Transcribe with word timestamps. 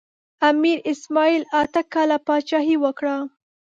امیر 0.49 0.77
اسماعیل 0.91 1.43
اته 1.61 1.81
کاله 1.93 2.17
پاچاهي 2.27 2.75
وکړه. 2.83 3.15